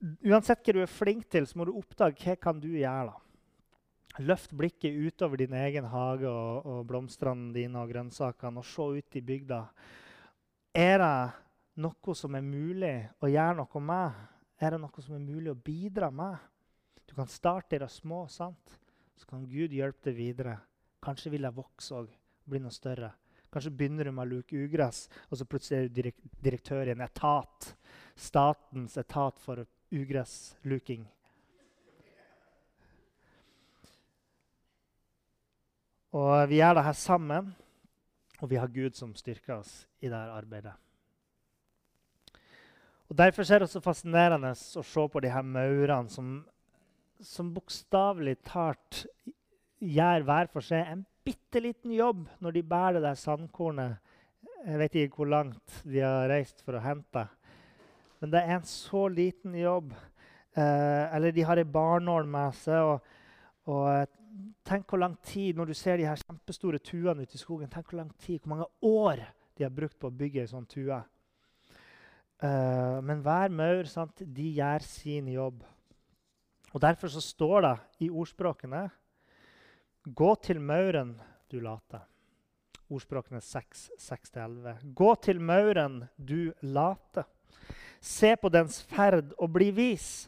[0.03, 3.13] Uansett hva du er flink til, så må du oppdage hva kan du gjøre.
[3.13, 4.23] da.
[4.23, 9.17] Løft blikket utover din egen hage og, og blomstene dine og grønnsakene og se ut
[9.17, 9.61] i bygda.
[10.75, 14.21] Er det noe som er mulig å gjøre noe med?
[14.61, 16.35] Er det noe som er mulig å bidra med?
[17.07, 18.79] Du kan starte i det små, sant?
[19.15, 20.57] så kan Gud hjelpe deg videre.
[21.03, 22.09] Kanskje vil jeg vokse og
[22.49, 23.11] bli noe større.
[23.53, 27.03] Kanskje begynner du med å luke ugress, og så plutselig er du direktør i en
[27.05, 27.69] etat.
[28.17, 29.61] Statens etat for
[29.93, 31.05] ugressluking.
[36.13, 37.53] Og vi gjør det her sammen,
[38.41, 40.75] og vi har Gud som styrker oss i dette arbeidet.
[43.09, 46.35] Og Derfor er det så fascinerende å se på de her maurene som,
[47.21, 49.03] som bokstavelig talt
[49.83, 53.99] gjør hver for seg en bitte liten jobb når de bærer det der sandkornet.
[54.63, 57.25] Jeg vet ikke hvor langt de har reist for å hente.
[58.23, 59.89] Men det er en så liten jobb.
[60.55, 62.79] Eh, eller de har ei barnål med seg.
[62.87, 63.09] og,
[63.67, 64.21] og
[64.63, 67.91] tenk hvor lang tid når du ser de her kjempestore tuene ute i skogen, tenk
[67.91, 69.25] hvor lang tid, hvor mange år
[69.57, 71.01] de har brukt på å bygge ei sånn tue.
[72.39, 75.59] Eh, men hver maur sant, de gjør sin jobb.
[76.71, 77.75] Og Derfor så står det
[78.07, 78.87] i ordspråkene
[80.03, 81.13] Gå til mauren
[81.51, 81.99] du late.
[82.87, 84.81] Ordspråkene 6, 6-11.
[84.95, 87.27] Gå til mauren du late.
[88.03, 90.27] Se på dens ferd og bli vis.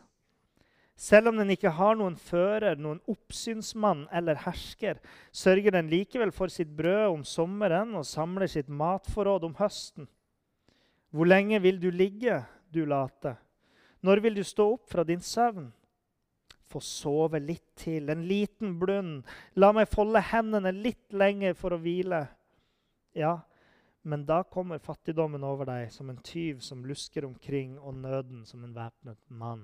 [0.96, 5.02] Selv om den ikke har noen fører, noen oppsynsmann eller hersker,
[5.36, 10.08] sørger den likevel for sitt brød om sommeren og samler sitt matforråd om høsten.
[11.12, 13.36] Hvor lenge vil du ligge, du late?
[14.00, 15.68] Når vil du stå opp fra din søvn?
[16.72, 19.28] Få sove litt til, en liten blund.
[19.60, 22.24] La meg folde hendene litt lenger for å hvile.
[23.16, 23.38] Ja,
[24.06, 28.62] men da kommer fattigdommen over deg som en tyv som lusker omkring, og nøden som
[28.64, 29.64] en væpnet mann.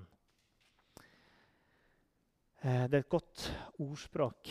[2.63, 3.43] Eh, det er et godt
[3.77, 4.49] ordspråk.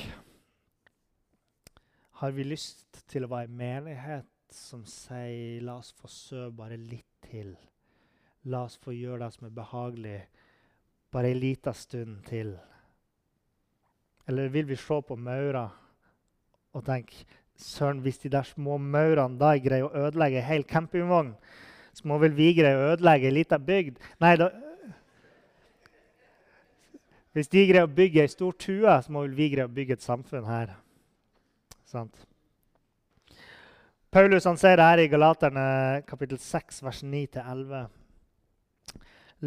[2.22, 6.76] Har vi lyst til å være en menighet som sier 'la oss få sø bare
[6.76, 7.57] litt til'?
[8.44, 10.26] La oss få gjøre det som er behagelig,
[11.11, 12.59] bare ei lita stund til.
[14.29, 15.68] Eller vil vi se på maura
[16.72, 17.24] og tenke
[17.61, 21.35] Søren, hvis de der små maurene da greier å ødelegge ei hel campingvogn,
[21.92, 23.99] så må vel vi greie å ødelegge ei lita bygd?
[24.23, 24.49] Nei, da,
[27.37, 29.99] hvis de greier å bygge ei stor tue, så må vel vi greie å bygge
[29.99, 30.75] et samfunn her.
[31.87, 32.25] Sant?
[34.11, 35.64] Paulus han sier det her i Galaterne
[36.09, 37.85] kapittel 6, vers 9-11.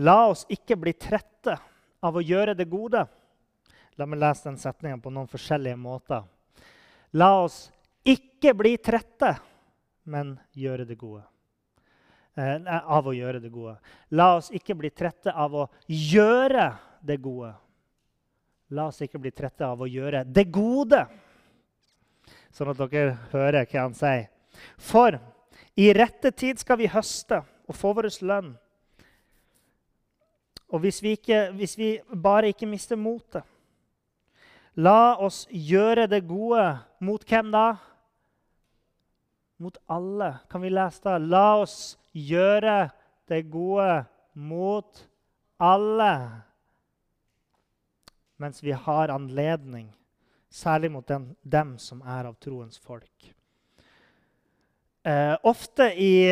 [0.08, 1.58] La oss ikke bli trette
[2.04, 3.04] av å gjøre det gode.
[4.00, 6.24] La meg lese den setningen på noen forskjellige måter.
[7.20, 7.68] La oss
[8.04, 9.36] ikke bli trette,
[10.04, 11.24] men gjøre det gode.
[12.36, 13.76] Eh, av å gjøre det gode.
[14.18, 16.72] La oss ikke bli trette av å gjøre
[17.06, 17.54] det gode.
[18.74, 21.04] La oss ikke bli trette av å gjøre det gode,
[22.54, 24.28] sånn at dere hører hva han sier.
[24.82, 25.20] For
[25.78, 28.54] i rette tid skal vi høste og få vår lønn.
[30.74, 33.46] Og hvis vi, ikke, hvis vi bare ikke mister motet
[34.74, 36.64] La oss gjøre det gode
[37.06, 37.76] mot hvem da?
[39.64, 40.34] Mot alle.
[40.52, 41.18] Kan vi lese det?
[41.32, 42.90] La oss gjøre
[43.32, 44.04] det gode
[44.36, 45.06] mot
[45.64, 46.14] alle
[48.44, 49.88] mens vi har anledning,
[50.52, 53.30] særlig mot den, dem som er av troens folk.
[55.04, 56.28] Eh, ofte i,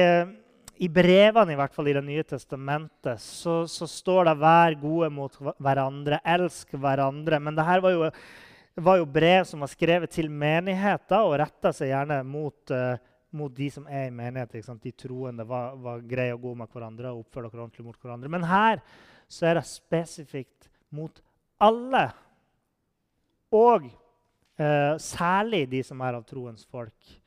[0.75, 5.09] i, brevene i hvert fall i Det nye testamentet så, så, står det 'vær gode
[5.11, 7.39] mot hverandre', 'elsk hverandre'.
[7.39, 8.11] Men dette var jo,
[8.75, 12.95] var jo brev som var skrevet til menigheter og retta seg gjerne mot, uh,
[13.31, 14.57] mot de som er i menighet.
[14.83, 18.31] De troende var, var greie og gode med hverandre og oppførte dere ordentlig mot hverandre.
[18.31, 18.81] Men her
[19.31, 21.21] så er det spesifikt mot
[21.61, 22.05] alle.
[23.55, 27.17] Og eh, særlig de som er av troens folk.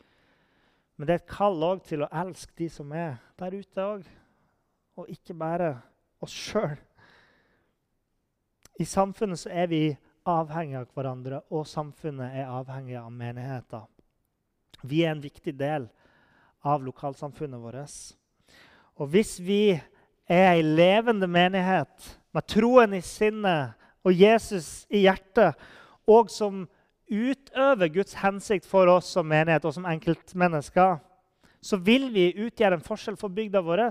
[0.96, 4.04] Men det er et kall òg til å elske de som er der ute òg,
[4.94, 5.72] og ikke bare
[6.22, 6.76] oss sjøl.
[8.78, 9.82] I samfunnet så er vi
[10.30, 13.88] avhengig av hverandre, og samfunnet er avhengig av menigheter.
[14.84, 15.88] Vi er en viktig del
[16.64, 17.96] av lokalsamfunnet vårt.
[19.00, 19.74] Og hvis vi
[20.28, 23.74] er ei levende menighet med troen i sinnet
[24.04, 25.56] og Jesus i hjertet,
[26.04, 26.64] og som
[27.08, 30.98] utøver Guds hensikt for oss som menighet og som enkeltmennesker,
[31.64, 33.86] så vil vi utgjøre en forskjell for bygda vår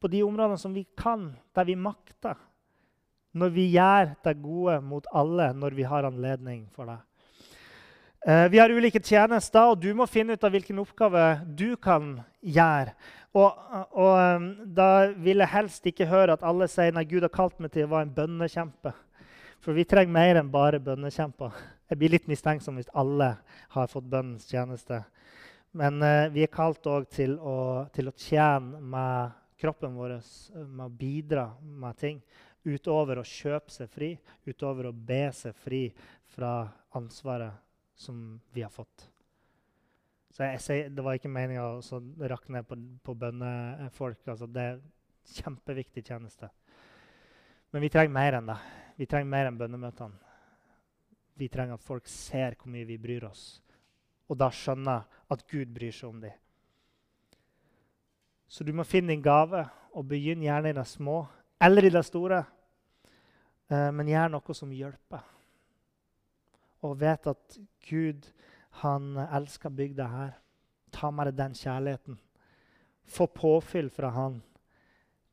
[0.00, 2.38] på de områdene som vi kan, der vi makter.
[3.36, 6.98] Når vi gjør det gode mot alle når vi har anledning for det.
[8.26, 11.24] Eh, vi har ulike tjenester, og du må finne ut av hvilken oppgave
[11.56, 12.92] du kan gjøre.
[13.32, 13.60] Og,
[13.94, 17.56] og, um, Da vil jeg helst ikke høre at alle sier nei, Gud har kalt
[17.62, 18.92] meg til å være en bønnekjempe.
[19.64, 21.56] For vi trenger mer enn bare bønnekjemper.
[21.88, 23.30] Jeg blir litt mistenksom hvis alle
[23.72, 25.00] har fått bønnens tjeneste.
[25.72, 27.38] Men eh, vi er kalt òg til,
[27.94, 30.18] til, å tjene med kroppen vår,
[30.66, 32.20] med å bidra med ting.
[32.68, 34.12] Utover å kjøpe seg fri,
[34.44, 35.86] utover å be seg fri
[36.36, 36.66] fra
[36.98, 37.69] ansvaret
[38.00, 39.10] som vi har fått.
[40.30, 42.00] Så jeg, jeg, Det var ikke meninga å
[42.32, 44.22] rakke ned på, på bønnefolk.
[44.30, 44.80] Altså, det er
[45.36, 46.48] kjempeviktig tjeneste.
[47.70, 48.58] Men vi trenger mer enn det.
[48.96, 50.30] Vi trenger mer enn bønnemøtene.
[51.40, 53.62] Vi trenger at folk ser hvor mye vi bryr oss,
[54.28, 56.34] og da skjønner at Gud bryr seg om dem.
[58.50, 59.62] Så du må finne din gave,
[59.96, 61.22] og begynn gjerne i det små
[61.62, 62.42] eller i det store.
[63.70, 65.24] Eh, men gjør noe som hjelper.
[66.82, 67.58] Og vet at
[67.88, 68.30] Gud
[68.82, 70.32] han elsker bygda her.
[70.92, 72.18] Ta med deg den kjærligheten.
[73.04, 74.40] Få påfyll fra han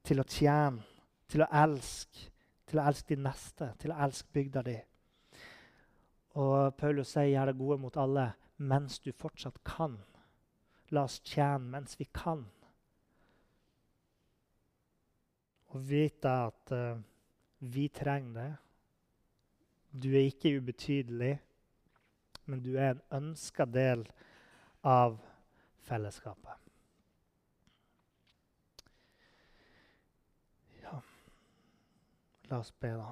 [0.07, 0.83] til å tjene,
[1.27, 2.29] til å elske,
[2.67, 4.77] til å elske de neste, til å elske bygda di.
[6.37, 9.97] Og Paulus sier 'gjør det gode mot alle' mens du fortsatt kan.
[10.89, 12.45] La oss tjene mens vi kan.
[15.67, 16.99] Og vite at uh,
[17.59, 18.51] vi trenger det.
[19.91, 21.38] Du er ikke ubetydelig
[22.47, 24.05] men du er en ønska del
[24.88, 25.17] av
[25.88, 26.55] fellesskapet.
[30.83, 30.99] Ja
[32.47, 33.09] La oss be, da.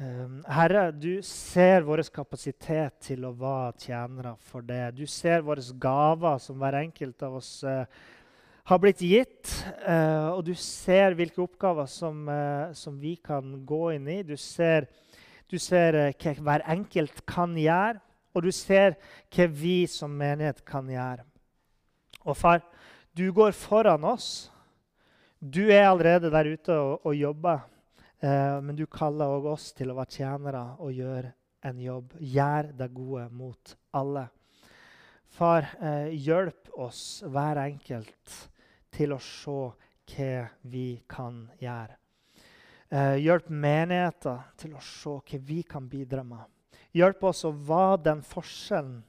[0.00, 4.84] Um, Herre, du ser vår kapasitet til å være tjenere for det.
[5.00, 7.84] Du ser våre gaver som hver enkelt av oss uh,
[8.70, 9.52] har blitt gitt.
[9.82, 14.22] Uh, og du ser hvilke oppgaver som, uh, som, vi kan gå inn i.
[14.26, 14.88] Du ser
[15.50, 17.98] du ser eh, hva hver enkelt kan gjøre,
[18.34, 18.94] og du ser
[19.34, 21.24] hva vi som menighet kan gjøre.
[22.22, 22.62] Og far,
[23.16, 24.50] du går foran oss.
[25.40, 27.64] Du er allerede der ute og, og jobber,
[28.22, 31.34] eh, men du kaller også oss til å være tjenere og gjøre
[31.66, 32.14] en jobb.
[32.20, 34.28] Gjør det gode mot alle.
[35.34, 38.38] Far, eh, hjelp oss hver enkelt
[38.94, 39.58] til å se
[40.10, 40.32] hva
[40.72, 41.96] vi kan gjøre.
[42.90, 46.46] Eh, hjelp menigheter til å se hva vi kan bidra med.
[46.96, 49.04] Hjelp oss å være den forskjellen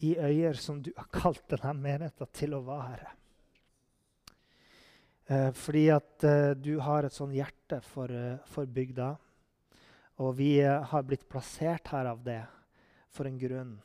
[0.00, 3.10] i øyer som du har kalt denne menigheten til å være.
[5.30, 9.12] Eh, fordi at eh, du har et sånn hjerte for, eh, for bygda.
[10.24, 12.42] Og vi eh, har blitt plassert her av det
[13.12, 13.76] for en grunn.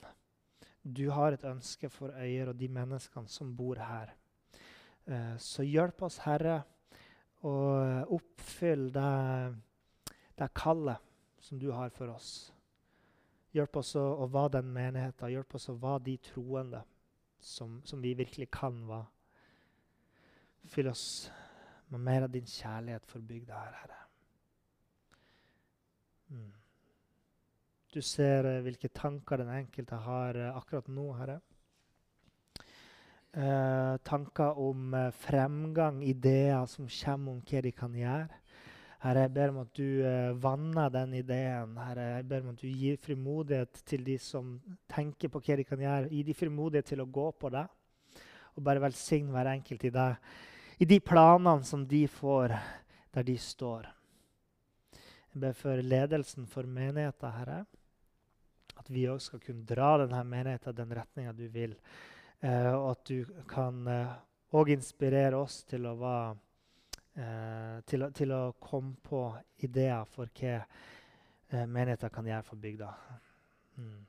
[0.82, 4.16] Du har et ønske for øyer og de menneskene som bor her.
[5.06, 6.64] Eh, så hjelp oss, Herre
[7.46, 7.54] å
[8.16, 11.02] oppfylle det, det kallet
[11.40, 12.30] som du har for oss.
[13.56, 15.32] Hjelp oss å, å være den menigheten.
[15.32, 16.82] Hjelp oss å være de troende
[17.40, 19.06] som, som, vi virkelig kan være.
[20.74, 21.06] Fyll oss
[21.94, 24.00] med mer av din kjærlighet for bygda her, Herre.
[26.34, 26.54] Mm.
[27.94, 31.38] Du ser uh, hvilke tanker den enkelte har akkurat nå, Herre.
[33.36, 38.38] Uh, tanker om uh, fremgang, ideer som kommer om hva de kan gjøre.
[39.04, 41.74] Herre, jeg ber om at du uh, vanner den ideen.
[41.84, 44.54] Herre, jeg ber om at du gir frimodighet til de som
[44.88, 46.14] tenker på hva de kan gjøre.
[46.14, 47.66] Gi de frimodighet til å gå på det.
[48.56, 50.08] Og bare velsign hver enkelt i det.
[50.80, 52.56] I de planene som de får
[53.20, 53.92] der de står.
[55.36, 57.62] Jeg ber for ledelsen for menigheten, Herre.
[58.80, 61.76] At vi òg skal kunne dra denne menigheten den retninga du vil.
[62.40, 66.36] Eh, og at du kan òg eh, inspirere oss til å, være,
[67.22, 69.28] eh, til, til, å komme på
[69.66, 70.60] ideer for hva
[71.56, 72.92] menigheter kan gjøre for bygda.
[73.80, 74.04] Mm.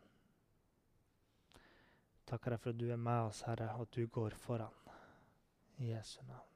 [2.27, 4.72] Takker deg for at du er med oss, Herre, og at du går foran.
[5.79, 6.49] I Jesu navn.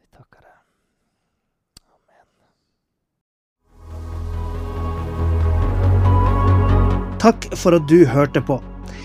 [0.00, 0.60] Vi takker deg.
[7.24, 8.58] Takk for at du hørte på.